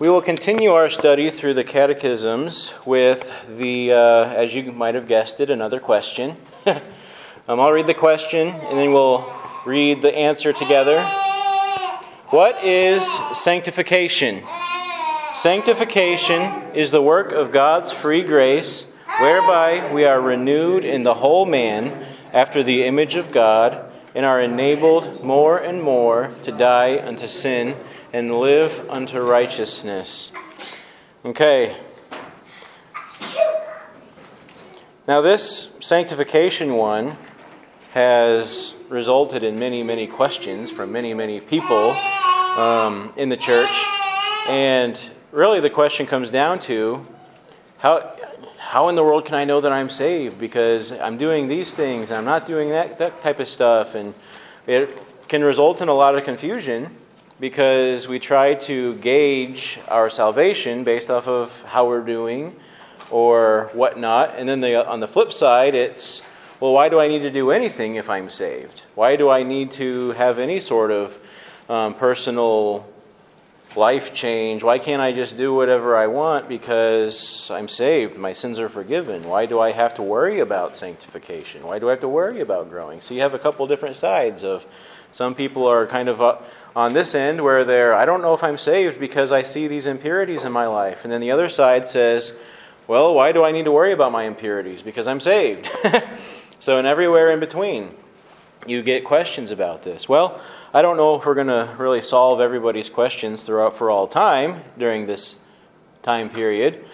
[0.00, 5.06] We will continue our study through the catechisms with the, uh, as you might have
[5.06, 6.36] guessed it, another question.
[6.66, 6.80] um,
[7.60, 9.32] I'll read the question and then we'll
[9.64, 11.00] read the answer together.
[12.30, 14.42] What is sanctification?
[15.32, 16.40] Sanctification
[16.74, 18.86] is the work of God's free grace,
[19.20, 24.40] whereby we are renewed in the whole man after the image of God and are
[24.40, 27.76] enabled more and more to die unto sin
[28.12, 30.32] and live unto righteousness.
[31.24, 31.76] Okay.
[35.06, 37.16] Now, this sanctification one
[37.92, 41.90] has resulted in many, many questions from many, many people
[42.56, 43.70] um, in the church.
[44.48, 44.98] And
[45.30, 47.06] really, the question comes down to
[47.78, 48.16] how,
[48.74, 50.36] how in the world can I know that I'm saved?
[50.36, 53.94] Because I'm doing these things, and I'm not doing that, that type of stuff.
[53.94, 54.12] And
[54.66, 56.90] it can result in a lot of confusion
[57.38, 62.56] because we try to gauge our salvation based off of how we're doing
[63.12, 64.34] or whatnot.
[64.36, 66.22] And then the, on the flip side, it's,
[66.58, 68.82] well, why do I need to do anything if I'm saved?
[68.96, 71.16] Why do I need to have any sort of
[71.68, 72.92] um, personal
[73.76, 74.62] life change?
[74.62, 78.16] Why can't I just do whatever I want because I'm saved?
[78.16, 79.22] My sins are forgiven.
[79.24, 81.64] Why do I have to worry about sanctification?
[81.64, 83.00] Why do I have to worry about growing?
[83.00, 84.66] So you have a couple different sides of
[85.12, 86.38] some people are kind of uh,
[86.74, 89.86] on this end where they're, I don't know if I'm saved because I see these
[89.86, 91.04] impurities in my life.
[91.04, 92.34] And then the other side says,
[92.86, 94.82] well, why do I need to worry about my impurities?
[94.82, 95.70] Because I'm saved.
[96.60, 97.94] so, and everywhere in between,
[98.66, 100.08] you get questions about this.
[100.08, 100.40] Well,
[100.72, 104.62] I don't know if we're going to really solve everybody's questions throughout for all time
[104.78, 105.36] during this
[106.02, 106.84] time period,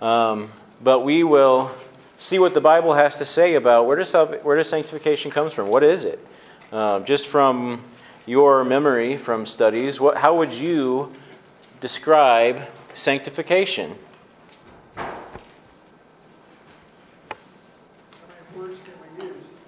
[0.00, 0.50] um,
[0.82, 1.70] but we will
[2.18, 5.68] see what the Bible has to say about where does, where does sanctification comes from.
[5.68, 6.24] What is it?
[6.72, 7.82] Uh, just from
[8.24, 11.12] your memory from studies, what, how would you
[11.80, 13.96] describe sanctification?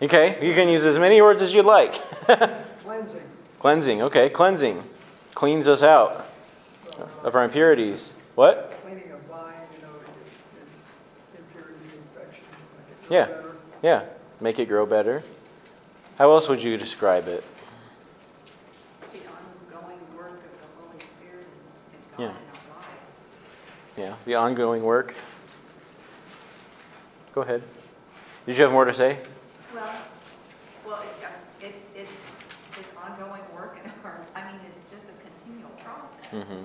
[0.00, 1.94] Okay, you can use as many words as you'd like.
[2.84, 3.22] cleansing.
[3.58, 4.84] Cleansing, okay, cleansing.
[5.34, 6.26] Cleans us out
[7.24, 8.12] of our impurities.
[8.36, 8.78] What?
[8.84, 9.92] Cleaning a vine, you know,
[11.36, 11.82] impurities,
[12.14, 12.46] infections.
[13.10, 13.28] Yeah,
[13.82, 14.04] yeah,
[14.40, 15.24] make it grow better.
[16.16, 17.42] How else would you describe it?
[19.12, 21.46] The ongoing work of the Holy Spirit
[22.16, 22.28] in Yeah.
[22.28, 22.36] God
[23.96, 24.08] in our.
[24.10, 25.14] Yeah, the ongoing work.
[27.34, 27.62] Go ahead.
[28.46, 29.18] Did you have more to say?
[29.78, 29.94] Well,
[30.84, 31.28] well, it- uh,
[31.62, 32.10] it's, it's,
[32.76, 36.26] it's ongoing work in our, I mean, it's just a continual process.
[36.34, 36.64] Mm-hmm.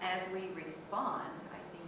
[0.00, 1.84] As we respond, I think,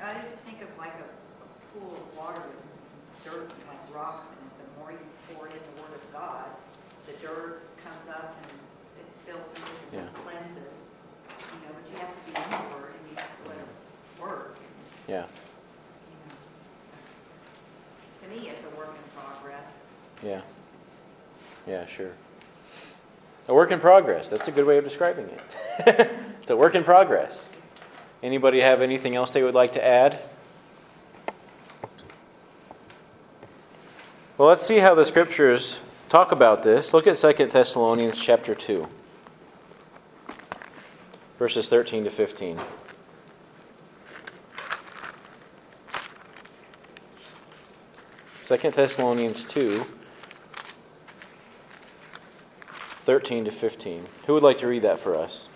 [0.00, 4.30] I just think of like a a pool of water with dirt and like rocks
[4.30, 4.38] it.
[4.62, 4.98] The more you
[5.34, 6.46] pour in the Word of God,
[7.06, 8.50] the dirt comes up and
[9.02, 10.22] it filters and Yeah.
[10.22, 10.70] cleanses.
[11.50, 13.58] You know, but you have to be in the Word and you have to let
[13.58, 13.68] it
[14.22, 14.56] work.
[15.08, 15.26] Yeah,
[16.10, 16.34] you know.
[18.22, 19.70] To me, it's a work in progress.
[20.26, 20.40] Yeah.
[21.66, 22.12] Yeah, sure.
[23.48, 24.28] A work in progress.
[24.28, 26.10] That's a good way of describing it.
[26.40, 27.48] it's a work in progress.
[28.22, 30.18] Anybody have anything else they would like to add?
[34.36, 36.92] Well, let's see how the scriptures talk about this.
[36.92, 38.86] Look at 2 Thessalonians chapter 2,
[41.38, 42.58] verses 13 to 15.
[48.42, 49.84] Second Thessalonians 2,
[53.06, 54.04] 13 to 15.
[54.26, 55.48] Who would like to read that for us?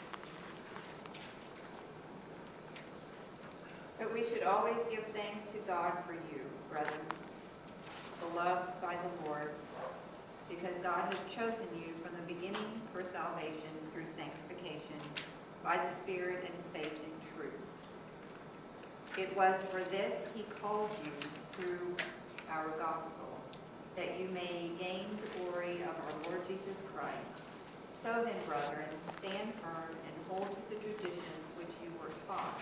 [3.99, 7.01] But we should always give thanks to God for you, brethren,
[8.21, 9.51] beloved by the Lord,
[10.49, 15.01] because God has chosen you from the beginning for salvation through sanctification
[15.65, 17.51] by the Spirit and faith in truth.
[19.19, 21.11] It was for this he called you
[21.59, 21.97] through
[22.49, 23.20] our gospel,
[24.01, 27.45] that you may gain the glory of our Lord Jesus Christ.
[28.03, 28.89] So then, brethren,
[29.19, 32.59] stand firm and hold to the traditions which you were taught,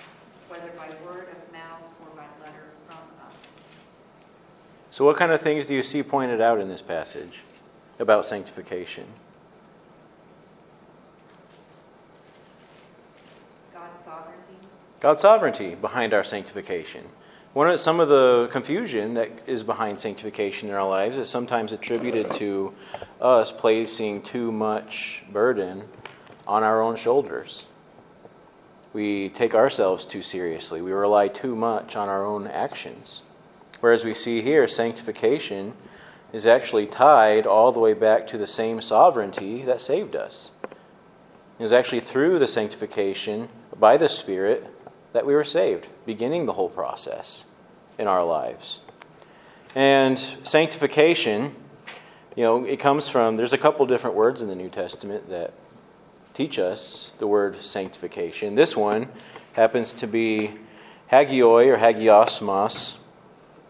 [0.49, 3.37] whether by word of mouth or by letter from us.
[4.91, 7.43] So, what kind of things do you see pointed out in this passage
[8.01, 9.07] about sanctification?
[13.73, 14.67] God's sovereignty,
[14.99, 17.05] God's sovereignty behind our sanctification.
[17.55, 21.73] One of some of the confusion that is behind sanctification in our lives is sometimes
[21.73, 22.75] attributed to
[23.23, 25.85] us placing too much burden
[26.47, 27.65] on our own shoulders.
[28.93, 30.83] We take ourselves too seriously.
[30.83, 33.23] We rely too much on our own actions.
[33.81, 35.73] Whereas we see here, sanctification
[36.35, 40.51] is actually tied all the way back to the same sovereignty that saved us.
[41.59, 44.67] It was actually through the sanctification by the Spirit
[45.13, 47.45] that we were saved, beginning the whole process
[47.99, 48.81] in our lives.
[49.75, 51.55] And sanctification,
[52.37, 55.53] you know, it comes from, there's a couple different words in the New Testament that
[56.35, 58.55] teach us the word sanctification.
[58.55, 59.09] This one
[59.55, 60.53] happens to be
[61.11, 62.97] hagioi or hagiosmos,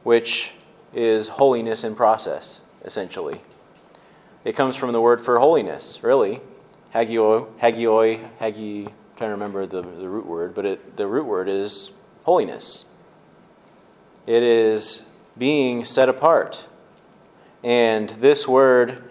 [0.02, 0.52] which
[0.92, 3.40] is holiness in process, essentially.
[4.44, 6.40] It comes from the word for holiness, really.
[6.94, 8.88] Hagioi, hagioi, hagi,
[9.18, 11.90] trying to remember the, the root word, but it, the root word is
[12.22, 12.84] holiness.
[14.28, 15.02] It is
[15.36, 16.68] being set apart.
[17.64, 19.02] And this word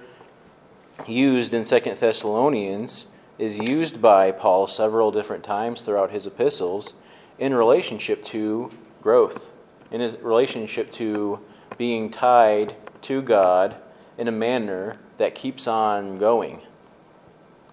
[1.06, 3.07] used in Second Thessalonians
[3.38, 6.94] is used by Paul several different times throughout his epistles
[7.38, 8.71] in relationship to
[9.01, 9.51] growth,
[9.92, 11.42] in relationship to
[11.77, 13.75] being tied to God
[14.18, 16.62] in a manner that keeps on going,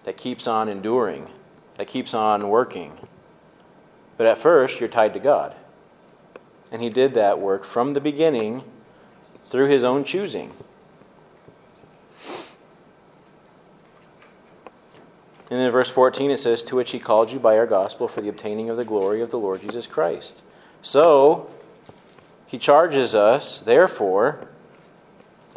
[0.03, 1.29] that keeps on enduring,
[1.77, 2.93] that keeps on working.
[4.17, 5.55] But at first, you're tied to God.
[6.71, 8.65] And he did that work from the beginning
[9.51, 10.53] through his own choosing.
[15.51, 18.21] And in verse 14 it says, To which he called you by our gospel for
[18.21, 20.43] the obtaining of the glory of the Lord Jesus Christ.
[20.83, 21.49] So,
[22.47, 24.49] he charges us, therefore,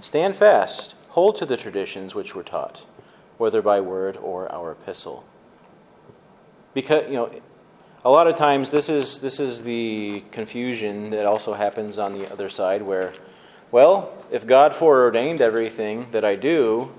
[0.01, 2.85] stand fast, hold to the traditions which were taught,
[3.37, 5.25] whether by word or our epistle.
[6.77, 7.31] Because, you know,
[8.05, 12.31] a lot of times this is, this is the confusion that also happens on the
[12.31, 13.13] other side where,
[13.71, 16.93] well, if God foreordained everything that I do,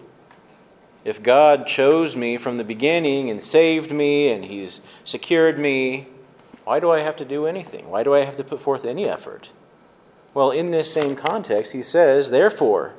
[1.04, 6.08] if God chose me from the beginning and saved me and He's secured me,
[6.64, 7.88] why do I have to do anything?
[7.88, 9.52] Why do I have to put forth any effort?
[10.34, 12.94] Well, in this same context, he says, Therefore,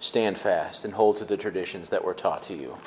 [0.00, 2.78] stand fast and hold to the traditions that were taught to you.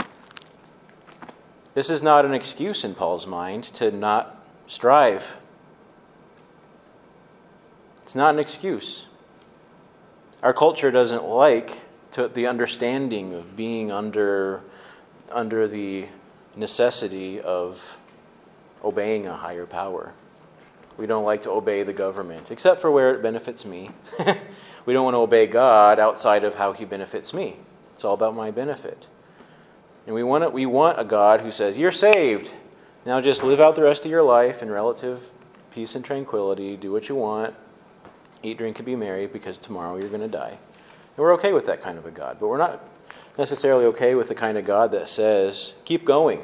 [1.80, 5.38] This is not an excuse in Paul's mind to not strive.
[8.04, 9.06] It's not an excuse.
[10.44, 11.80] Our culture doesn't like
[12.12, 14.62] to the understanding of being under,
[15.32, 16.08] under the
[16.54, 17.98] necessity of
[18.84, 20.12] obeying a higher power.
[20.98, 23.92] We don't like to obey the government, except for where it benefits me.
[24.86, 27.56] we don't want to obey God outside of how He benefits me.
[27.94, 29.08] It's all about my benefit.
[30.10, 32.52] And we want, we want a God who says, You're saved.
[33.06, 35.30] Now just live out the rest of your life in relative
[35.72, 36.76] peace and tranquility.
[36.76, 37.54] Do what you want.
[38.42, 40.50] Eat, drink, and be merry because tomorrow you're going to die.
[40.50, 42.38] And we're okay with that kind of a God.
[42.40, 42.84] But we're not
[43.38, 46.42] necessarily okay with the kind of God that says, keep going,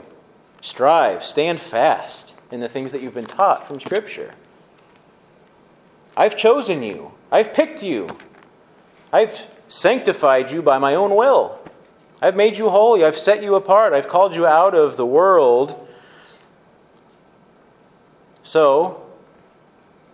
[0.61, 4.35] strive, stand fast in the things that you've been taught from Scripture.
[6.15, 8.15] I've chosen you, I've picked you,
[9.11, 11.64] I've sanctified you by my own will.
[12.21, 15.87] I've made you holy, I've set you apart, I've called you out of the world.
[18.43, 19.05] So,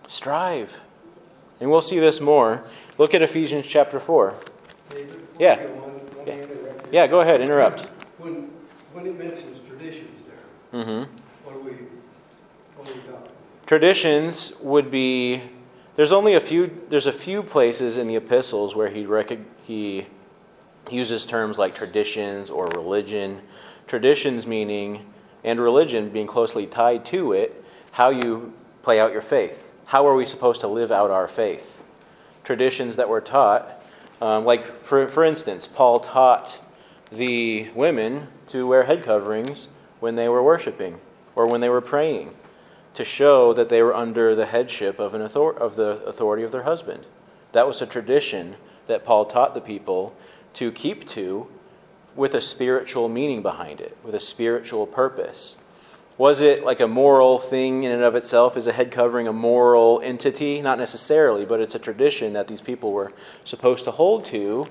[0.08, 0.78] strive.
[1.60, 2.62] And we'll see this more.
[2.98, 4.34] Look at Ephesians chapter 4.
[4.90, 5.20] David?
[5.38, 5.66] Yeah.
[6.26, 6.46] Yeah.
[6.90, 7.82] Yeah, go ahead, interrupt.
[8.18, 8.50] When,
[8.92, 11.10] when it mentions traditions there, Mm-hmm.
[11.44, 11.72] what do we,
[12.76, 13.28] what we got?
[13.66, 15.42] Traditions would be
[15.96, 20.06] there's only a few there's a few places in the epistles where he rec- he
[20.90, 23.40] uses terms like traditions or religion.
[23.86, 25.06] Traditions meaning
[25.44, 28.52] and religion being closely tied to it, how you
[28.82, 29.70] play out your faith.
[29.86, 31.80] How are we supposed to live out our faith?
[32.44, 33.82] Traditions that were taught,
[34.20, 36.58] um, like for, for instance, Paul taught
[37.10, 39.68] the women to wear head coverings
[40.00, 40.98] when they were worshiping
[41.34, 42.34] or when they were praying
[42.94, 46.52] to show that they were under the headship of, an author- of the authority of
[46.52, 47.06] their husband.
[47.52, 50.14] That was a tradition that Paul taught the people
[50.54, 51.46] to keep to
[52.14, 55.56] with a spiritual meaning behind it, with a spiritual purpose.
[56.18, 58.56] Was it like a moral thing in and of itself?
[58.56, 60.60] Is a head covering a moral entity?
[60.60, 63.12] Not necessarily, but it's a tradition that these people were
[63.44, 64.68] supposed to hold to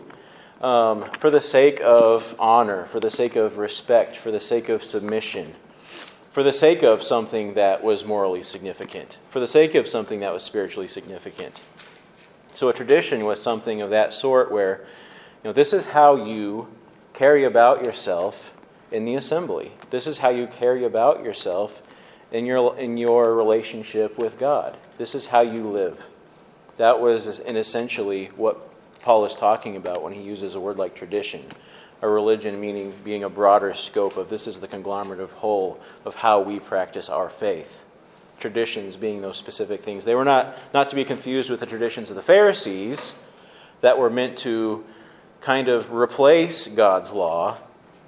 [0.61, 4.83] um, for the sake of honor, for the sake of respect, for the sake of
[4.83, 5.55] submission
[6.31, 10.33] for the sake of something that was morally significant, for the sake of something that
[10.33, 11.61] was spiritually significant.
[12.53, 14.85] So a tradition was something of that sort where,
[15.43, 16.67] you know, this is how you
[17.13, 18.53] carry about yourself
[18.91, 19.71] in the assembly.
[19.89, 21.81] This is how you carry about yourself
[22.31, 24.77] in your in your relationship with God.
[24.97, 26.07] This is how you live.
[26.77, 28.69] That was essentially what
[29.01, 31.43] Paul is talking about when he uses a word like tradition
[32.01, 36.41] a religion meaning being a broader scope of this is the conglomerative whole of how
[36.41, 37.85] we practice our faith.
[38.39, 40.03] Traditions being those specific things.
[40.03, 43.13] They were not, not to be confused with the traditions of the Pharisees
[43.81, 44.83] that were meant to
[45.41, 47.57] kind of replace God's law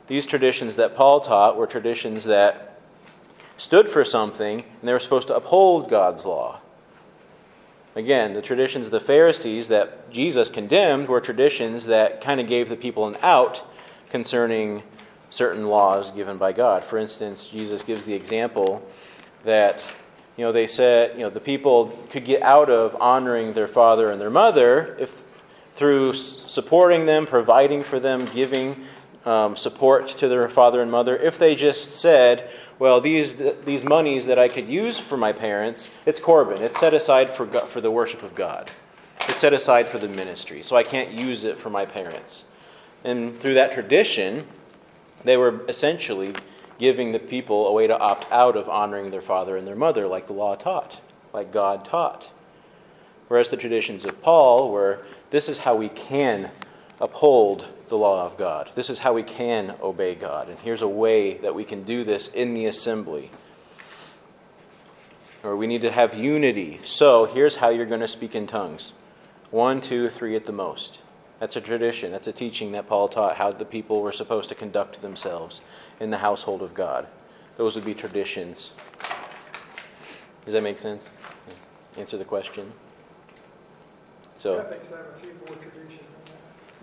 [0.08, 2.78] these traditions that Paul taught were traditions that
[3.58, 6.60] stood for something, and they were supposed to uphold God's law.
[7.96, 12.68] Again, the traditions of the Pharisees that Jesus condemned were traditions that kind of gave
[12.68, 13.64] the people an out
[14.10, 14.84] concerning
[15.30, 16.84] certain laws given by God.
[16.84, 18.86] For instance, Jesus gives the example
[19.46, 19.82] that
[20.38, 24.10] you know they said you know the people could get out of honoring their father
[24.10, 25.24] and their mother if
[25.76, 28.86] through supporting them, providing for them, giving
[29.26, 32.50] um, support to their father and mother, if they just said,
[32.80, 36.62] well, these, these monies that I could use for my parents, it's Corban.
[36.62, 38.70] It's set aside for, for the worship of God.
[39.30, 42.46] It's set aside for the ministry, so I can't use it for my parents.
[43.04, 44.46] And through that tradition,
[45.24, 46.36] they were essentially
[46.78, 50.08] giving the people a way to opt out of honoring their father and their mother,
[50.08, 51.00] like the law taught,
[51.32, 52.30] like God taught.
[53.30, 56.52] Whereas the traditions of Paul were this is how we can
[57.02, 58.70] uphold the law of God.
[58.76, 60.48] This is how we can obey God.
[60.48, 63.32] And here's a way that we can do this in the assembly.
[65.42, 66.82] Or we need to have unity.
[66.86, 68.94] So here's how you're going to speak in tongues
[69.50, 71.00] one, two, three at the most.
[71.40, 72.12] That's a tradition.
[72.12, 75.62] That's a teaching that Paul taught how the people were supposed to conduct themselves
[76.00, 77.08] in the household of God.
[77.58, 78.74] Those would be traditions.
[80.46, 81.10] Does that make sense?
[81.98, 82.72] Answer the question.
[84.44, 84.58] So.
[84.58, 86.36] Catholics have a few more traditions than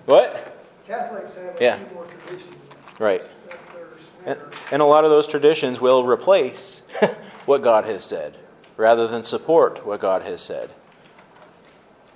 [0.06, 0.32] that.
[0.32, 0.56] What?
[0.86, 1.76] Catholics have a Yeah.
[1.76, 2.54] few more traditions.
[2.98, 3.22] Right.
[3.50, 3.88] That's their
[4.24, 4.40] And,
[4.72, 6.80] and a lot of those traditions will replace
[7.44, 8.38] what God has said
[8.78, 10.70] rather than support what God has said.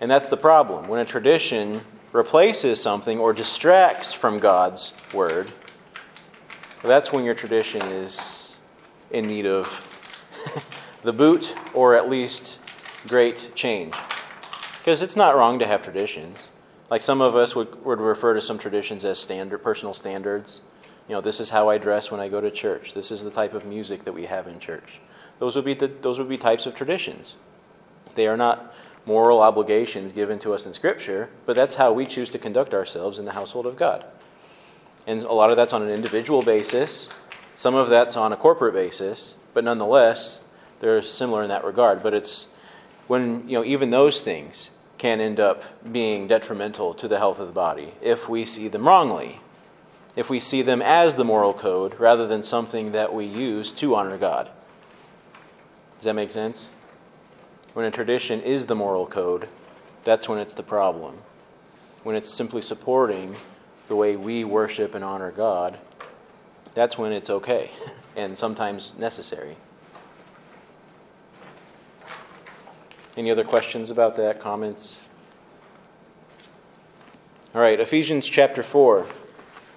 [0.01, 0.89] And that's the problem.
[0.89, 1.83] When a tradition
[2.13, 5.53] replaces something or distracts from God's word,
[6.83, 8.57] that's when your tradition is
[9.11, 9.69] in need of
[11.03, 12.61] the boot or at least
[13.07, 13.93] great change.
[14.85, 16.51] Because it's not wrong to have traditions.
[16.91, 20.61] Like some of us would, would refer to some traditions as standard personal standards.
[21.09, 22.93] You know, this is how I dress when I go to church.
[22.93, 25.01] This is the type of music that we have in church.
[25.39, 27.37] Those would be the, those would be types of traditions.
[28.15, 28.75] They are not
[29.07, 33.19] moral obligations given to us in Scripture, but that's how we choose to conduct ourselves
[33.19, 34.05] in the household of God.
[35.07, 37.09] And a lot of that's on an individual basis.
[37.55, 40.41] Some of that's on a corporate basis, but nonetheless,
[40.81, 42.03] they're similar in that regard.
[42.03, 42.49] But it's
[43.07, 47.47] when you know even those things can end up being detrimental to the health of
[47.47, 49.41] the body if we see them wrongly.
[50.17, 53.97] If we see them as the moral code rather than something that we use to
[53.97, 54.49] honor God.
[55.99, 56.71] Does that make sense?
[57.73, 59.49] When a tradition is the moral code,
[60.05, 61.19] that's when it's the problem.
[62.05, 63.35] When it's simply supporting
[63.89, 65.79] the way we worship and honor God,
[66.75, 67.71] that's when it's okay
[68.17, 69.57] and sometimes necessary.
[73.17, 74.41] Any other questions about that?
[74.41, 75.01] Comments?
[77.55, 79.07] All right, Ephesians chapter 4.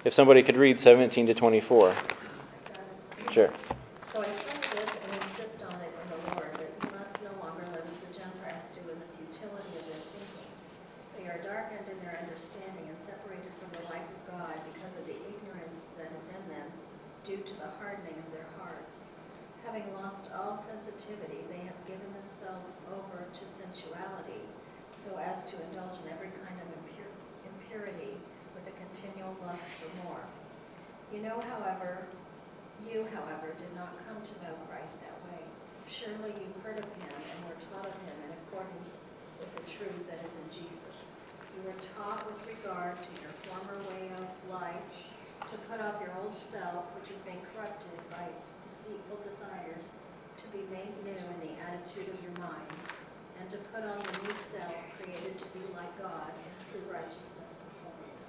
[0.04, 1.94] If somebody could read 17 to 24.
[3.30, 3.52] Sure.
[4.10, 7.30] So I say this and insist on it in the Lord, that you must no
[7.38, 10.50] longer live as the Gentiles do in the futility of their thinking.
[11.14, 15.06] They are darkened in their understanding and separated from the life of God because of
[15.06, 16.66] the ignorance that is in them
[17.22, 19.12] due to the hardening of their hearts.
[19.68, 24.40] Having lost all sensitivity, they have given themselves over to sensuality
[24.96, 27.12] so as to indulge in every kind of impur-
[27.44, 28.16] impurity
[28.56, 30.24] with a continual lust for more.
[31.12, 32.08] You know, however,
[32.80, 35.44] you, however, did not come to know Christ that way.
[35.84, 39.04] Surely you heard of him and were taught of him in accordance
[39.36, 41.12] with the truth that is in Jesus.
[41.52, 45.12] You were taught with regard to your former way of life
[45.50, 49.96] to put off your old self, which is being corrupted by its deceitful desires,
[50.36, 52.84] to be made new in the attitude of your minds,
[53.40, 57.64] and to put on the new self, created to be like God in true righteousness
[57.64, 58.28] and holiness.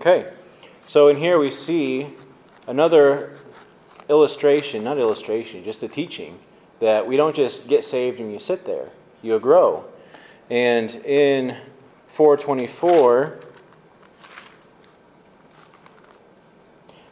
[0.00, 0.32] Okay.
[0.90, 2.08] So in here we see
[2.66, 3.38] another
[4.08, 6.40] illustration, not illustration, just a teaching
[6.80, 8.88] that we don't just get saved and you sit there.
[9.22, 9.84] You grow.
[10.50, 11.56] And in
[12.08, 13.38] 424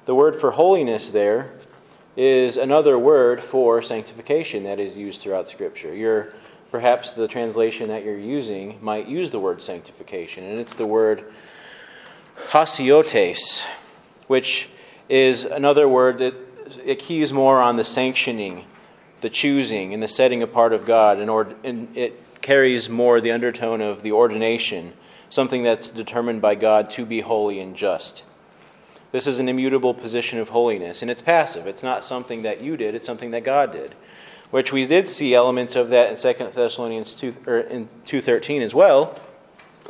[0.07, 1.53] the word for holiness there
[2.17, 5.95] is another word for sanctification that is used throughout scripture.
[5.95, 6.33] Your
[6.73, 11.33] perhaps the translation that you're using might use the word sanctification and it's the word
[12.47, 13.67] hosiotes,
[14.27, 14.69] which
[15.09, 16.35] is another word that
[16.85, 18.65] it keys more on the sanctioning,
[19.21, 23.33] the choosing, and the setting apart of God, and, or, and it carries more the
[23.33, 24.93] undertone of the ordination,
[25.29, 28.25] something that's determined by God to be holy and just.
[29.11, 31.67] This is an immutable position of holiness, and it's passive.
[31.67, 33.95] It's not something that you did, it's something that God did.
[34.51, 38.75] Which we did see elements of that in 2 Thessalonians 2, or in 2.13 as
[38.75, 39.19] well.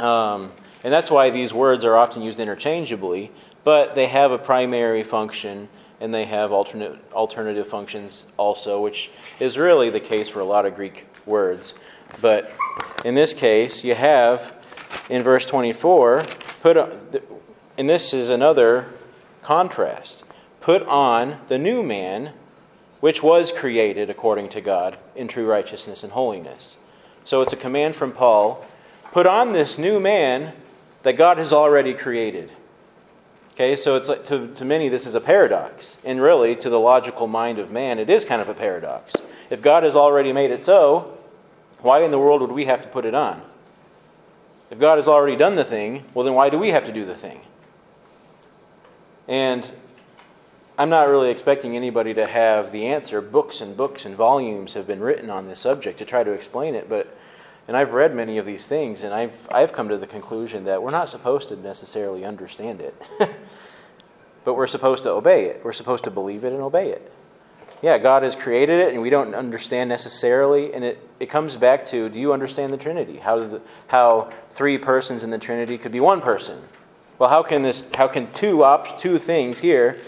[0.00, 0.52] Um,
[0.85, 3.33] And that's why these words are often used interchangeably,
[3.65, 5.69] but they have a primary function
[6.01, 10.65] and they have alternate, alternative functions also, which is really the case for a lot
[10.65, 11.75] of Greek words.
[12.21, 12.53] But
[13.05, 14.55] in this case, you have
[15.09, 16.25] in verse 24,
[16.63, 17.11] put, on,
[17.77, 18.87] and this is another
[19.43, 20.25] contrast
[20.61, 22.33] put on the new man,
[23.01, 26.77] which was created according to God in true righteousness and holiness.
[27.25, 28.67] So it's a command from Paul
[29.11, 30.53] put on this new man
[31.02, 32.50] that God has already created.
[33.55, 35.97] Okay, so it's like to, to many this is a paradox.
[36.05, 39.14] And really, to the logical mind of man, it is kind of a paradox.
[39.50, 41.19] If God has already made it so,
[41.81, 43.43] why in the world would we have to put it on?
[44.71, 47.05] If God has already done the thing, well, then why do we have to do
[47.05, 47.40] the thing?
[49.26, 49.71] And
[50.78, 53.21] I'm not really expecting anybody to have the answer.
[53.21, 56.76] Books and books and volumes have been written on this subject to try to explain
[56.76, 57.18] it, but
[57.69, 60.83] and I've read many of these things, and I've I've come to the conclusion that
[60.83, 63.01] we're not supposed to necessarily understand it,
[64.45, 65.61] but we're supposed to obey it.
[65.63, 67.13] We're supposed to believe it and obey it.
[67.81, 71.87] Yeah, God has created it, and we don't understand necessarily, and it, it comes back
[71.87, 73.19] to do you understand the Trinity?
[73.19, 76.61] How, the, how three persons in the Trinity could be one person?
[77.21, 77.85] Well, how can this?
[77.95, 79.99] How can two op, two things here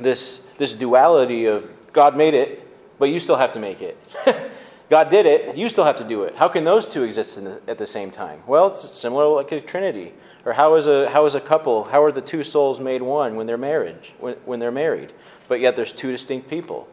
[0.00, 2.66] this, this duality of God made it,
[2.98, 3.96] but you still have to make it.
[4.90, 6.36] God did it, you still have to do it.
[6.36, 8.42] How can those two exist the, at the same time?
[8.46, 10.14] Well, it's similar like a Trinity.
[10.46, 11.84] Or how is a how is a couple?
[11.84, 15.12] How are the two souls made one when they're marriage when, when they're married?
[15.46, 16.88] But yet there's two distinct people.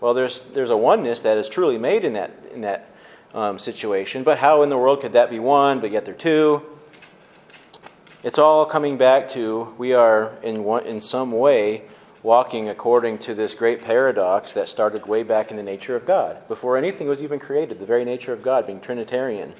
[0.00, 2.90] Well, there's there's a oneness that is truly made in that in that
[3.32, 4.24] um, situation.
[4.24, 5.80] But how in the world could that be one?
[5.80, 6.62] But yet they're two.
[8.22, 11.84] It's all coming back to we are in one, in some way
[12.28, 16.46] walking according to this great paradox that started way back in the nature of God,
[16.46, 19.54] before anything was even created, the very nature of God being Trinitarian,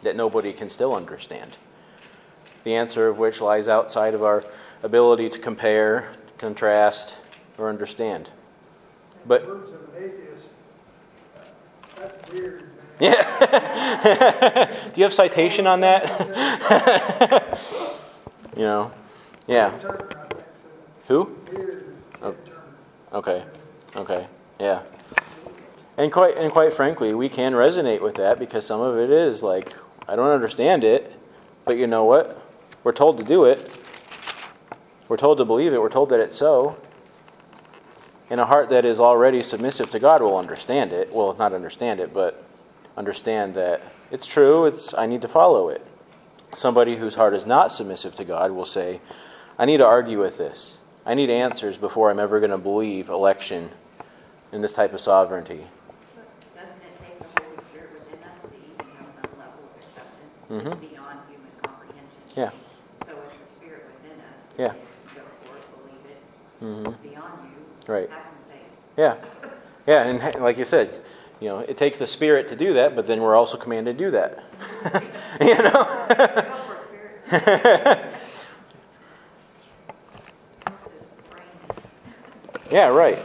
[0.00, 1.58] that nobody can still understand.
[2.64, 4.42] The answer of which lies outside of our
[4.82, 7.16] ability to compare, contrast,
[7.58, 8.30] or understand.
[9.26, 10.52] But words of an atheist,
[11.96, 12.70] that's weird.
[12.98, 14.72] Yeah.
[14.94, 17.60] Do you have citation on that?
[18.56, 18.90] you know.
[19.46, 19.70] Yeah.
[21.08, 21.36] Who?
[22.24, 22.34] Oh.
[23.12, 23.44] Okay.
[23.94, 24.26] Okay.
[24.58, 24.82] Yeah.
[25.98, 29.42] And quite and quite frankly, we can resonate with that because some of it is
[29.42, 29.74] like
[30.08, 31.12] I don't understand it,
[31.64, 32.40] but you know what?
[32.82, 33.70] We're told to do it.
[35.08, 35.80] We're told to believe it.
[35.80, 36.76] We're told that it's so.
[38.30, 41.12] And a heart that is already submissive to God will understand it.
[41.12, 42.42] Well, not understand it, but
[42.96, 44.64] understand that it's true.
[44.64, 45.86] It's I need to follow it.
[46.56, 49.00] Somebody whose heart is not submissive to God will say,
[49.58, 50.78] I need to argue with this.
[51.06, 53.70] I need answers before I'm ever going to believe election
[54.52, 55.64] in this type of sovereignty.
[56.54, 60.78] Doesn't it take the Holy Spirit within us to even have some level of acceptance
[60.80, 60.80] Mhm.
[60.90, 62.22] beyond human comprehension?
[62.34, 62.50] Yeah.
[63.06, 64.26] So it's the Spirit within us.
[64.58, 64.68] Yeah.
[64.68, 66.20] that can Go forth, believe it,
[66.60, 67.32] hmm beyond
[67.86, 67.92] you.
[67.92, 68.10] Right.
[68.96, 69.16] Yeah.
[69.86, 71.02] Yeah, and like you said,
[71.40, 74.04] you know, it takes the Spirit to do that, but then we're also commanded to
[74.04, 74.38] do that.
[75.42, 75.84] you know?
[77.30, 78.14] Go for it, Spirit.
[82.70, 83.18] Yeah, right.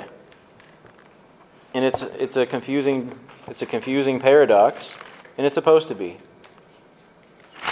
[1.74, 4.96] And it's it's a confusing it's a confusing paradox,
[5.38, 6.18] and it's supposed to be.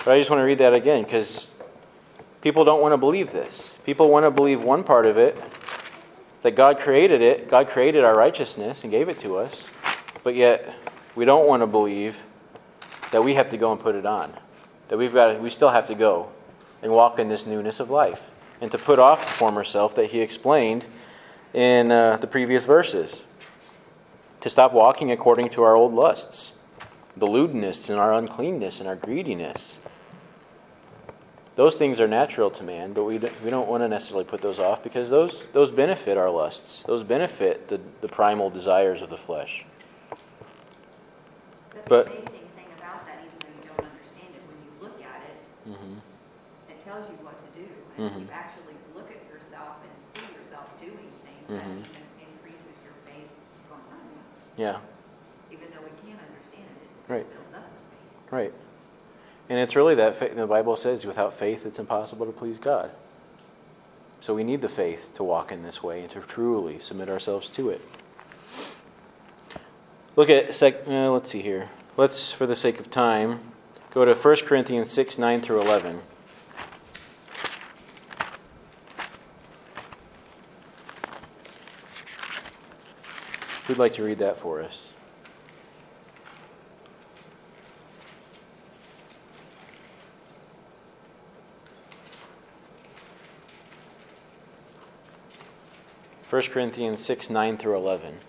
[0.06, 1.49] But I just want to read that again because
[2.41, 3.75] people don't want to believe this.
[3.86, 5.41] People want to believe one part of it
[6.41, 9.67] that God created it, God created our righteousness and gave it to us,
[10.23, 10.73] but yet
[11.15, 12.23] we don't want to believe
[13.12, 14.34] that we have to go and put it on.
[14.89, 16.30] That we've got to, we still have to go
[16.82, 18.21] and walk in this newness of life
[18.62, 20.86] and to put off the former self that he explained
[21.53, 23.23] in uh, the previous verses.
[24.41, 26.53] To stop walking according to our old lusts,
[27.15, 29.79] the lewdness and our uncleanness and our greediness.
[31.55, 34.60] Those things are natural to man, but we, we don't want to necessarily put those
[34.60, 36.83] off because those, those benefit our lusts.
[36.86, 39.65] Those benefit the, the primal desires of the flesh.
[41.73, 44.71] But But- the amazing thing about that, even though you don't understand it, when you
[44.86, 45.38] look at it,
[45.73, 45.97] Mm-hmm.
[46.69, 47.65] it tells you what to do.
[47.97, 48.19] And Mhm.
[48.21, 51.83] you actually look at yourself and see yourself doing things, that Mhm.
[52.19, 53.29] increases your faith
[53.69, 54.10] going on.
[54.57, 54.77] Yeah,
[55.51, 57.29] Even though we can't understand it, it Right.
[57.29, 58.31] builds up faith.
[58.31, 58.53] right.
[59.49, 62.91] And it's really that faith, the Bible says without faith it's impossible to please God.
[64.19, 67.49] So we need the faith to walk in this way and to truly submit ourselves
[67.51, 67.81] to it.
[70.15, 71.69] Look at, sec, uh, let's see here.
[71.95, 73.39] Let's, for the sake of time,
[73.91, 76.01] go to 1 Corinthians 6 9 through 11.
[83.67, 84.93] Who'd like to read that for us?
[96.30, 98.19] First Corinthians 6 9 through 11.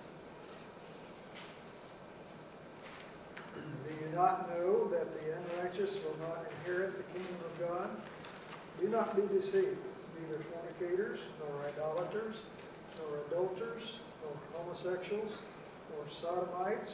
[16.58, 16.92] Sodomites,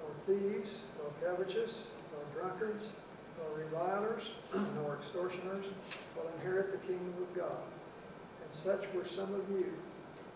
[0.00, 1.72] nor thieves, nor covetous,
[2.12, 2.86] nor drunkards,
[3.38, 5.66] nor revilers, nor extortioners
[6.16, 7.62] will inherit the kingdom of God.
[8.42, 9.72] And such were some of you,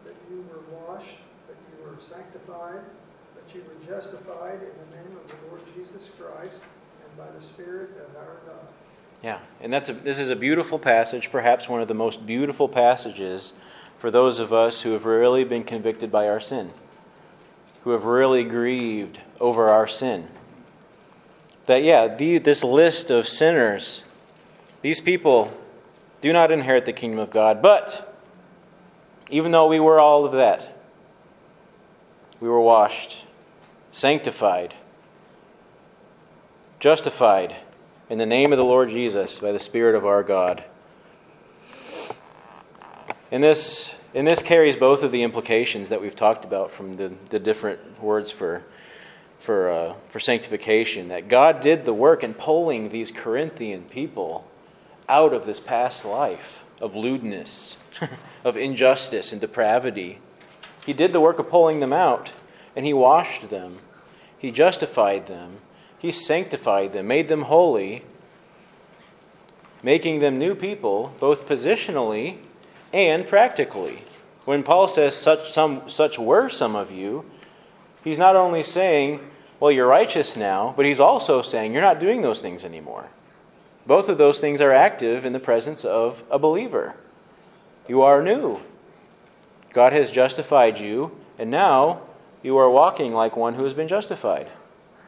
[0.05, 2.83] that you were washed, that you were sanctified,
[3.35, 6.61] that you were justified in the name of the Lord Jesus Christ
[7.05, 8.67] and by the Spirit of our God.
[9.23, 12.69] Yeah, and that's a, this is a beautiful passage, perhaps one of the most beautiful
[12.69, 13.53] passages
[13.99, 16.71] for those of us who have really been convicted by our sin,
[17.89, 20.29] who have really grieved over our sin.
[21.65, 24.03] That, yeah, the, this list of sinners,
[24.83, 25.57] these people
[26.21, 28.15] do not inherit the kingdom of God, but
[29.31, 30.79] even though we were all of that,
[32.41, 33.25] we were washed,
[33.91, 34.75] sanctified,
[36.81, 37.57] justified
[38.11, 40.63] in the name of the Lord Jesus by the Spirit of our God.
[43.31, 47.15] In this, and this carries both of the implications that we've talked about from the,
[47.29, 48.63] the different words for,
[49.39, 51.09] for, uh, for sanctification.
[51.09, 54.47] That God did the work in pulling these Corinthian people
[55.09, 57.77] out of this past life of lewdness,
[58.45, 60.21] of injustice and depravity.
[60.87, 62.33] He did the work of pulling them out,
[62.75, 63.81] and He washed them,
[64.39, 65.59] He justified them,
[65.99, 68.05] He sanctified them, made them holy,
[69.83, 72.39] making them new people, both positionally
[72.93, 74.03] and practically.
[74.45, 77.25] When Paul says such some such were some of you,
[78.03, 79.21] he's not only saying,
[79.61, 83.11] well, you're righteous now, but he's also saying you're not doing those things anymore.
[83.87, 86.95] Both of those things are active in the presence of a believer.
[87.89, 88.61] You are new.
[89.73, 92.03] God has justified you, and now
[92.43, 94.49] you are walking like one who has been justified.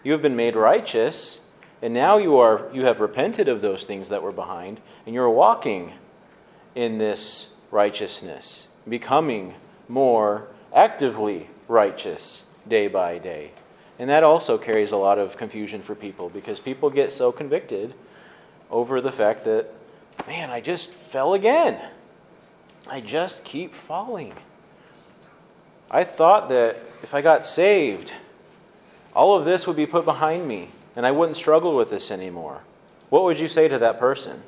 [0.03, 1.40] You have been made righteous,
[1.83, 5.31] and now you are you have repented of those things that were behind, and you're
[5.31, 5.93] walking
[6.75, 9.54] in this righteousness, becoming
[9.88, 13.52] more actively righteous day by day.
[13.98, 17.94] And that also carries a lot of confusion for people because people get so convicted
[18.70, 19.66] over the fact that,
[20.26, 21.80] man, I just fell again.
[22.88, 24.33] I just keep falling.
[25.90, 28.12] I thought that if I got saved,
[29.14, 32.62] all of this would be put behind me and I wouldn't struggle with this anymore.
[33.11, 34.42] What would you say to that person?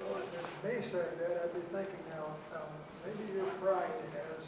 [0.00, 2.70] Well, if me saying that, I'd be thinking now, um,
[3.04, 4.44] maybe your pride has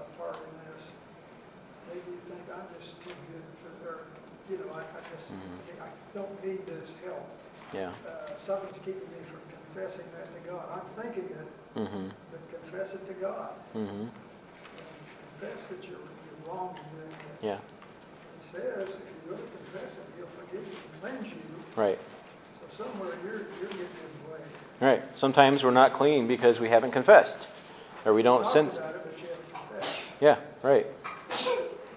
[0.00, 0.82] a part in this.
[1.88, 3.98] Maybe you think I'm just too good for, or,
[4.50, 5.82] you know, I, I just, Mhm.
[5.82, 7.26] I don't need this help.
[7.74, 7.90] Yeah.
[8.06, 9.40] Uh, something's keeping me from
[9.74, 10.64] confessing that to God.
[10.72, 11.46] I'm thinking it,
[11.78, 12.08] Mm-hmm.
[12.30, 13.50] but confess it to God.
[13.74, 14.06] Mm-hmm.
[15.40, 16.74] Confess that you're, you're wrong.
[17.42, 17.58] Yeah.
[18.40, 21.40] He says, if you really confess it, he'll forgive you and cleanse you.
[21.76, 21.98] Right.
[22.76, 23.86] So somewhere you're, you're getting in
[24.24, 24.40] the way.
[24.80, 25.02] Right.
[25.16, 27.48] Sometimes we're not clean because we haven't confessed,
[28.06, 28.78] or we don't sense.
[28.78, 30.02] about it, but you haven't confessed.
[30.20, 30.36] Yeah.
[30.62, 30.86] Right.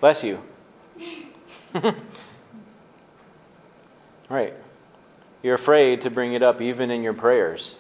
[0.02, 0.40] Bless you.
[4.30, 4.54] right.
[5.42, 7.76] You're afraid to bring it up even in your prayers.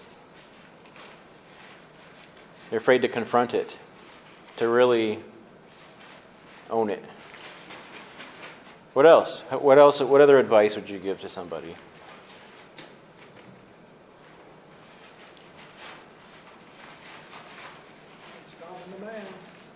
[2.71, 3.77] You're afraid to confront it,
[4.57, 5.19] to really
[6.69, 7.03] own it.
[8.93, 9.41] What else?
[9.49, 10.01] What else?
[10.01, 11.75] What other advice would you give to somebody?
[18.43, 19.23] It's common to man.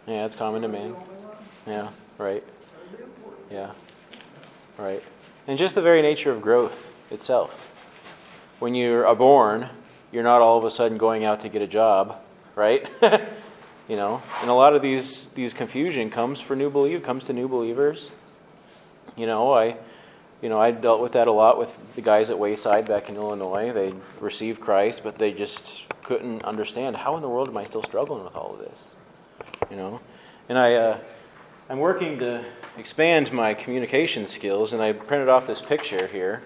[0.08, 0.92] Yeah, it's common to man.
[0.92, 1.38] the only one.
[1.68, 2.44] Yeah, right.
[2.92, 3.46] That'd be important.
[3.52, 3.72] Yeah,
[4.78, 5.04] right.
[5.48, 7.70] And just the very nature of growth itself.
[8.60, 9.70] When you are born,
[10.12, 12.22] you're not all of a sudden going out to get a job,
[12.56, 12.88] right?
[13.90, 17.34] you know, and a lot of these these confusion comes for new believe comes to
[17.34, 18.12] new believers.
[19.18, 19.76] You know, I
[20.42, 23.16] you know, I dealt with that a lot with the guys at Wayside back in
[23.16, 23.72] Illinois.
[23.74, 27.84] They received Christ, but they just couldn't understand how in the world am I still
[27.84, 28.96] struggling with all of this?
[29.70, 30.00] You know,
[30.48, 30.98] and I uh,
[31.70, 32.46] I'm working to
[32.78, 36.42] expand my communication skills, and I printed off this picture here.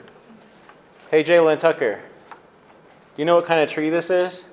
[1.10, 4.46] Hey, Jalen Tucker, do you know what kind of tree this is?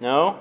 [0.00, 0.38] No?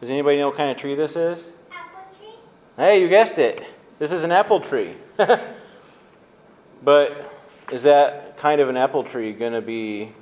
[0.00, 1.48] Does anybody know what kind of tree this is?
[1.72, 2.34] Apple tree?
[2.76, 3.64] Hey, you guessed it.
[3.98, 4.96] This is an apple tree.
[6.82, 7.32] but
[7.72, 10.12] is that kind of an apple tree going to be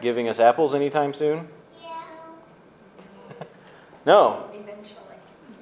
[0.00, 1.48] giving us apples anytime soon?
[1.82, 1.94] Yeah.
[4.06, 4.50] no.
[4.52, 5.03] Eventually.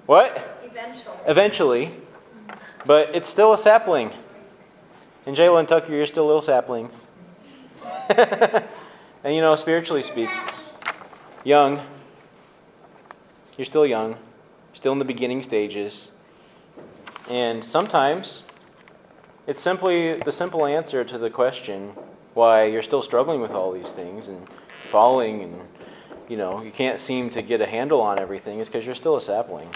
[0.07, 0.61] What?
[0.65, 1.17] Eventually.
[1.27, 1.95] Eventually.
[2.85, 4.11] But it's still a sapling.
[5.27, 6.95] And Jalen Tucker, you're still little saplings.
[9.25, 10.37] And you know, spiritually speaking,
[11.45, 11.81] young,
[13.57, 14.17] you're still young,
[14.73, 16.11] still in the beginning stages.
[17.31, 18.43] And sometimes
[19.47, 21.93] it's simply the simple answer to the question
[22.35, 24.45] why you're still struggling with all these things and
[24.91, 25.61] falling and
[26.29, 29.17] you know, you can't seem to get a handle on everything is because you're still
[29.17, 29.69] a sapling.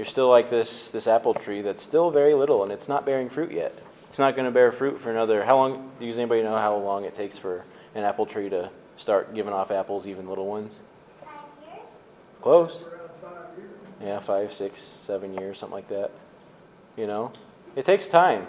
[0.00, 3.28] You're still like this this apple tree that's still very little and it's not bearing
[3.28, 3.74] fruit yet.
[4.08, 5.44] It's not going to bear fruit for another.
[5.44, 5.90] How long?
[6.00, 9.70] Does anybody know how long it takes for an apple tree to start giving off
[9.70, 10.80] apples, even little ones?
[11.20, 11.28] Five
[11.66, 11.82] years?
[12.40, 12.84] Close.
[14.02, 16.12] Yeah, five, six, seven years, something like that.
[16.96, 17.32] You know,
[17.76, 18.46] it takes time,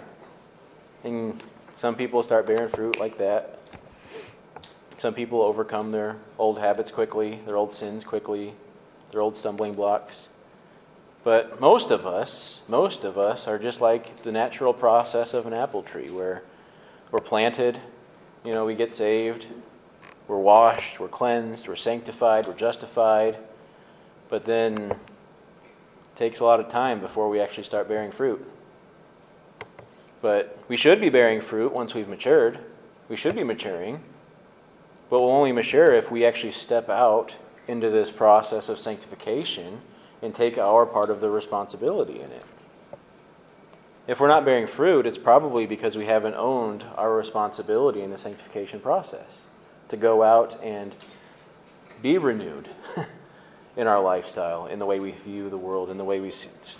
[1.04, 1.42] and
[1.76, 3.58] some people start bearing fruit like that.
[4.96, 8.54] Some people overcome their old habits quickly, their old sins quickly,
[9.10, 10.28] their old stumbling blocks.
[11.24, 15.52] But most of us, most of us are just like the natural process of an
[15.52, 16.42] apple tree where
[17.12, 17.78] we're planted,
[18.44, 19.46] you know, we get saved,
[20.26, 23.36] we're washed, we're cleansed, we're sanctified, we're justified.
[24.28, 24.96] But then it
[26.16, 28.44] takes a lot of time before we actually start bearing fruit.
[30.20, 32.58] But we should be bearing fruit once we've matured.
[33.08, 34.00] We should be maturing.
[35.08, 37.34] But we'll only mature if we actually step out
[37.68, 39.80] into this process of sanctification
[40.22, 42.44] and take our part of the responsibility in it.
[44.06, 48.18] If we're not bearing fruit, it's probably because we haven't owned our responsibility in the
[48.18, 49.42] sanctification process
[49.88, 50.94] to go out and
[52.00, 52.68] be renewed
[53.76, 56.32] in our lifestyle, in the way we view the world, in the way we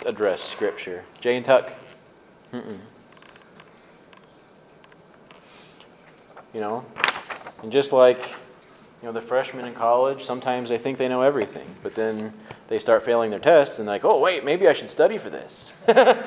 [0.05, 1.03] address Scripture.
[1.21, 1.71] Jay and Tuck.
[2.51, 2.77] Mm-mm.
[6.53, 6.85] You know,
[7.63, 8.29] and just like
[9.03, 12.31] you know the freshmen in college, sometimes they think they know everything, but then
[12.69, 15.73] they start failing their tests and like, oh wait, maybe I should study for this.
[15.89, 16.23] I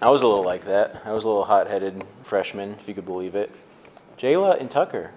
[0.00, 1.02] was a little like that.
[1.04, 3.50] I was a little hot-headed freshman, if you could believe it.
[4.16, 5.10] Jayla and Tucker.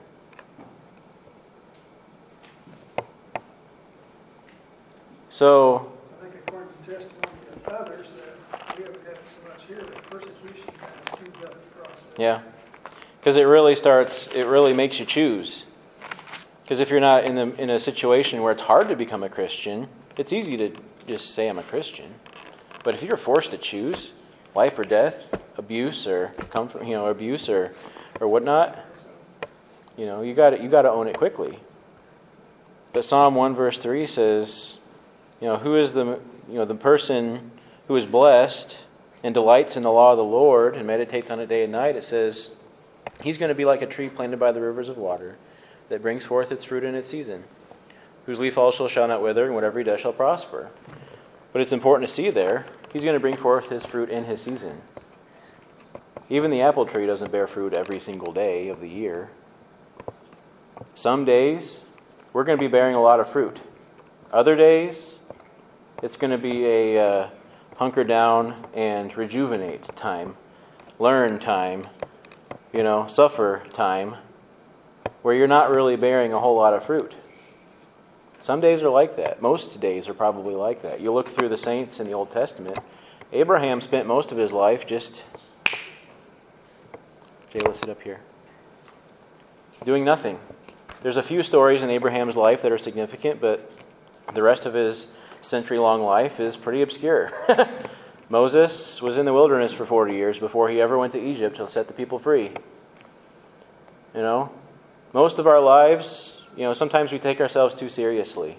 [5.30, 9.86] So I think according to testimony of others, that we haven't had so much here,
[9.94, 11.54] but persecution kind of speeds up
[12.16, 12.24] the.
[12.24, 12.42] Yeah.
[13.28, 15.66] Because it really starts, it really makes you choose.
[16.64, 19.28] Because if you're not in, the, in a situation where it's hard to become a
[19.28, 20.72] Christian, it's easy to
[21.10, 22.14] just say I'm a Christian.
[22.86, 24.14] But if you're forced to choose
[24.56, 25.26] life or death,
[25.58, 27.74] abuse or comfort, you know, abuse or,
[28.22, 28.80] or whatnot,
[29.98, 31.60] you know, you got you got to own it quickly.
[32.94, 34.78] But Psalm 1 verse 3 says,
[35.42, 37.52] you know, who is the you know the person
[37.90, 38.80] who is blessed
[39.22, 41.98] and delights in the law of the Lord and meditates on it day and night?
[41.98, 42.52] It says
[43.22, 45.38] he's going to be like a tree planted by the rivers of water
[45.90, 47.44] that brings forth its fruit in its season,
[48.26, 50.70] whose leaf also shall not wither, and whatever he does shall prosper.
[51.54, 54.42] But it's important to see there, he's going to bring forth his fruit in his
[54.42, 54.82] season.
[56.30, 59.30] Even the apple tree doesn't bear fruit every single day of the year.
[60.94, 61.82] Some days,
[62.34, 63.62] we're going to be bearing a lot of fruit.
[64.32, 65.20] Other days,
[66.04, 67.30] it's going to be a uh,
[67.78, 70.36] hunker down and rejuvenate time,
[71.00, 71.88] learn time,
[72.78, 74.14] you know, suffer time,
[75.24, 77.16] where you're not really bearing a whole lot of fruit.
[78.40, 79.42] Some days are like that.
[79.42, 81.02] Most days are probably like that.
[81.02, 82.78] You look through the saints in the Old Testament,
[83.34, 85.26] Abraham spent most of his life just.
[87.50, 88.20] Jay, sit up here.
[89.84, 90.38] Doing nothing.
[91.02, 93.72] There's a few stories in Abraham's life that are significant, but
[94.36, 95.08] the rest of his
[95.42, 97.32] century long life is pretty obscure.
[98.30, 101.70] Moses was in the wilderness for 40 years before he ever went to Egypt to
[101.70, 102.52] set the people free.
[104.14, 104.52] You know,
[105.14, 108.58] most of our lives, you know, sometimes we take ourselves too seriously.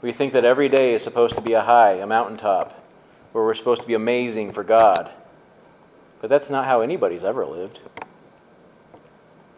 [0.00, 2.82] We think that every day is supposed to be a high, a mountaintop,
[3.32, 5.10] where we're supposed to be amazing for God.
[6.20, 7.80] But that's not how anybody's ever lived.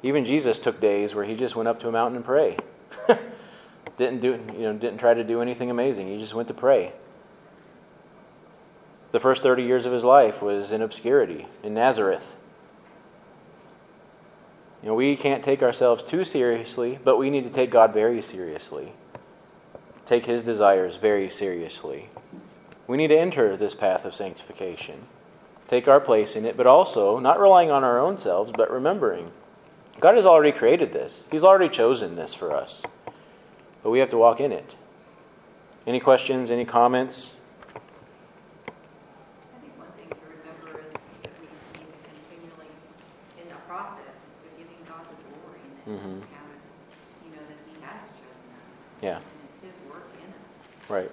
[0.02, 2.62] Even Jesus took days where he just went up to a mountain and prayed.
[3.98, 6.08] didn't do you know didn't try to do anything amazing.
[6.08, 6.92] He just went to pray.
[9.14, 12.34] The first 30 years of his life was in obscurity in Nazareth.
[14.82, 18.20] You know, we can't take ourselves too seriously, but we need to take God very
[18.20, 18.92] seriously.
[20.04, 22.10] Take his desires very seriously.
[22.88, 25.06] We need to enter this path of sanctification.
[25.68, 29.30] Take our place in it, but also not relying on our own selves, but remembering
[30.00, 31.22] God has already created this.
[31.30, 32.82] He's already chosen this for us.
[33.84, 34.74] But we have to walk in it.
[35.86, 37.34] Any questions, any comments?
[45.84, 46.16] Mm-hmm.
[46.16, 46.24] And
[47.20, 48.48] you know that He has chosen.
[49.04, 49.20] Yeah.
[49.20, 50.48] And it's His work in us.
[50.88, 51.12] Right.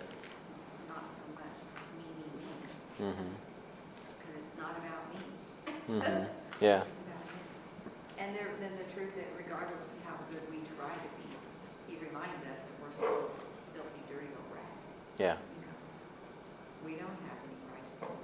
[0.88, 1.60] Not so much
[1.99, 3.12] me, me, me.
[3.12, 3.31] Mm-hmm.
[4.15, 5.19] Because it's not about me.
[5.91, 6.23] Mm-hmm.
[6.63, 6.84] yeah.
[8.15, 11.27] And there, then the truth that regardless of how good we try to be,
[11.91, 13.27] He reminds us that we're still
[13.75, 14.79] filthy, dirty old rats.
[15.19, 15.36] Yeah.
[16.86, 18.23] We don't have any righteousness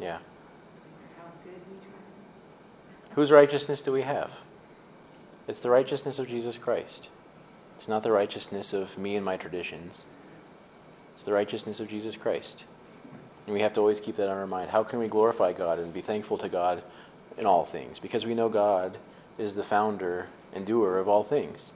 [0.00, 0.18] Yeah.
[3.12, 4.32] Whose righteousness do we have?
[5.46, 7.08] It's the righteousness of Jesus Christ.
[7.76, 10.04] It's not the righteousness of me and my traditions.
[11.14, 12.64] It's the righteousness of Jesus Christ.
[13.46, 14.70] And we have to always keep that on our mind.
[14.70, 16.82] How can we glorify God and be thankful to God
[17.36, 17.98] in all things?
[17.98, 18.96] Because we know God
[19.38, 21.72] is the founder and doer of all things,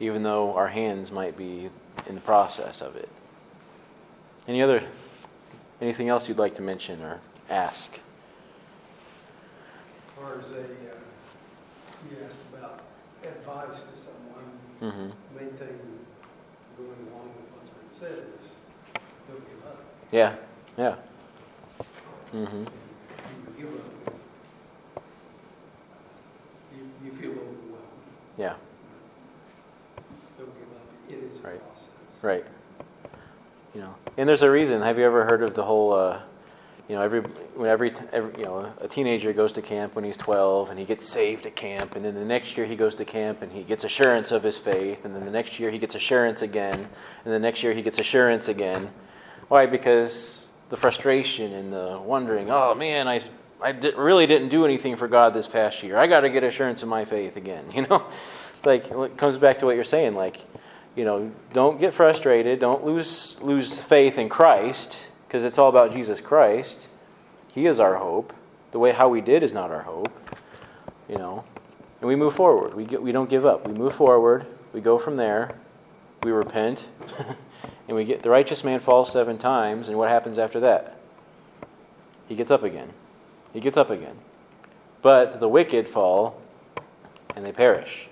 [0.00, 1.70] even though our hands might be
[2.06, 3.08] in the process of it.
[4.46, 4.82] Any other
[5.80, 7.92] anything else you'd like to mention or ask?
[7.94, 8.00] As
[10.16, 10.98] far as a, uh,
[12.10, 12.80] you asked about
[13.22, 15.36] advice to someone, Mm-hmm.
[15.38, 15.78] main thing
[16.76, 18.50] going along with what's been said is,
[19.28, 19.84] don't give up.
[20.10, 20.34] Yeah,
[20.76, 20.96] yeah.
[22.34, 22.64] Mm-hmm.
[22.64, 22.66] You
[23.56, 24.14] give up,
[26.76, 27.78] you, you feel overwhelmed.
[28.36, 28.54] Yeah,
[30.38, 30.86] Don't give up.
[31.08, 31.60] It is a Right.
[31.60, 32.22] process.
[32.22, 32.44] right.
[33.74, 34.82] You know, and there's a reason.
[34.82, 35.92] Have you ever heard of the whole?
[35.92, 36.18] Uh,
[36.88, 40.16] you know, every when every, every you know a teenager goes to camp when he's
[40.16, 43.04] 12 and he gets saved at camp, and then the next year he goes to
[43.04, 45.94] camp and he gets assurance of his faith, and then the next year he gets
[45.94, 46.88] assurance again,
[47.24, 48.90] and the next year he gets assurance again.
[49.48, 49.66] Why?
[49.66, 52.50] Because the frustration and the wondering.
[52.50, 53.20] Oh man, I
[53.60, 55.96] I really didn't do anything for God this past year.
[55.96, 57.64] I got to get assurance of my faith again.
[57.74, 58.04] You know,
[58.56, 60.14] it's like it comes back to what you're saying.
[60.14, 60.40] Like,
[60.96, 62.58] you know, don't get frustrated.
[62.58, 64.98] Don't lose lose faith in Christ
[65.32, 66.88] because it's all about Jesus Christ.
[67.48, 68.34] He is our hope.
[68.72, 70.12] The way how we did is not our hope.
[71.08, 71.44] You know,
[72.02, 72.74] and we move forward.
[72.74, 73.66] We get, we don't give up.
[73.66, 74.44] We move forward.
[74.74, 75.54] We go from there.
[76.22, 76.84] We repent,
[77.88, 79.88] and we get the righteous man falls seven times.
[79.88, 80.98] And what happens after that?
[82.28, 82.92] He gets up again.
[83.54, 84.18] He gets up again.
[85.00, 86.42] But the wicked fall,
[87.34, 88.10] and they perish.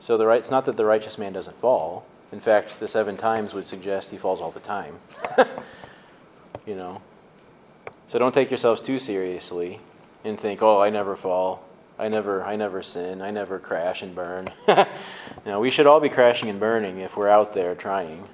[0.00, 2.04] So the right, it's not that the righteous man doesn't fall.
[2.32, 4.98] In fact, the seven times would suggest he falls all the time.
[6.66, 7.02] you know.
[8.08, 9.80] So don't take yourselves too seriously
[10.24, 11.64] and think, "Oh, I never fall.
[11.98, 13.20] I never I never sin.
[13.20, 14.50] I never crash and burn."
[15.46, 18.26] no, we should all be crashing and burning if we're out there trying.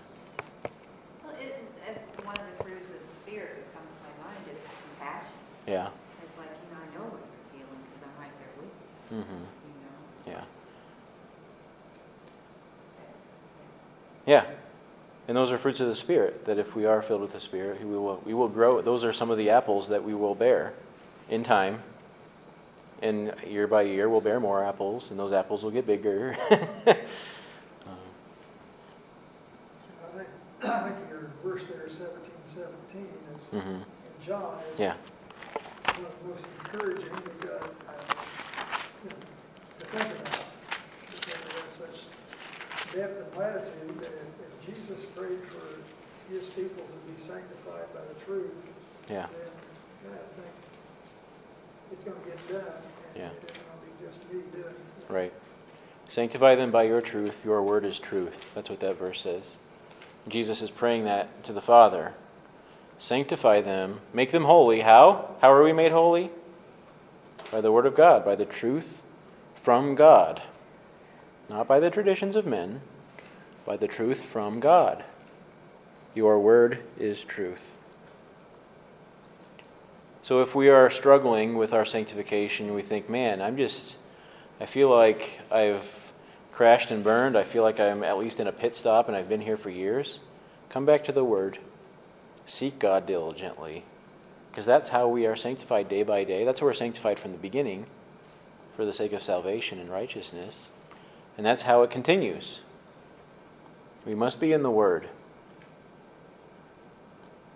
[1.24, 1.54] Well, it,
[1.88, 4.58] as one of the fruits of the Spirit that comes to my mind is
[4.98, 5.32] compassion.
[5.66, 5.88] Yeah.
[6.22, 8.72] It's like, you know, I know what you're feeling because I'm right there with
[9.10, 9.40] you, Mhm.
[9.64, 10.38] you know?
[10.38, 10.44] Yeah.
[14.26, 14.44] Yeah.
[15.28, 17.80] And those are fruits of the Spirit, that if we are filled with the Spirit,
[17.80, 18.80] we will, we will grow.
[18.80, 20.72] Those are some of the apples that we will bear
[21.28, 21.82] in time.
[23.02, 26.36] And year by year, we'll bear more apples, and those apples will get bigger.
[27.86, 27.94] Um,
[30.14, 30.28] I think,
[30.64, 33.08] I think your verse there, seventeen seventeen,
[33.38, 33.76] is, mhm.
[33.76, 33.82] in
[34.26, 34.94] John, is Yeah.
[35.94, 37.66] one of the most encouraging we've got, uh,
[39.04, 39.16] you know,
[39.80, 40.44] to think about.
[41.10, 41.98] Because it has such
[42.96, 48.00] depth and latitude that if, if Jesus prayed for his people to be sanctified by
[48.08, 48.52] the truth,
[49.08, 49.26] Yeah.
[49.30, 50.52] then, I think
[51.92, 52.82] it's gonna get done.
[53.14, 53.28] And Yeah.
[53.28, 55.12] it isn't gonna be just me doing it.
[55.12, 55.32] Right.
[56.08, 57.44] Sanctify them by your truth.
[57.44, 58.48] Your word is truth.
[58.54, 59.56] That's what that verse says.
[60.28, 62.14] Jesus is praying that to the Father.
[62.98, 64.00] Sanctify them.
[64.12, 64.80] Make them holy.
[64.80, 65.36] How?
[65.42, 66.30] How are we made holy?
[67.50, 69.02] By the word of God, by the truth
[69.62, 70.42] from God.
[71.48, 72.80] Not by the traditions of men,
[73.64, 75.04] by the truth from God.
[76.14, 77.74] Your word is truth.
[80.22, 83.96] So if we are struggling with our sanctification, we think, man, I'm just,
[84.60, 86.12] I feel like I've
[86.52, 87.36] crashed and burned.
[87.36, 89.70] I feel like I'm at least in a pit stop and I've been here for
[89.70, 90.20] years.
[90.68, 91.58] Come back to the Word.
[92.46, 93.84] Seek God diligently.
[94.50, 96.44] Because that's how we are sanctified day by day.
[96.44, 97.86] That's how we're sanctified from the beginning
[98.74, 100.66] for the sake of salvation and righteousness.
[101.36, 102.60] And that's how it continues.
[104.06, 105.08] We must be in the Word.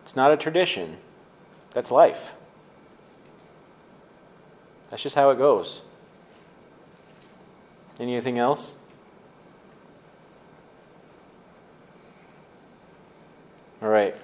[0.04, 0.96] It's not a tradition,
[1.72, 2.32] that's life.
[4.90, 5.82] That's just how it goes.
[8.00, 8.74] Anything else?
[13.80, 14.14] All right.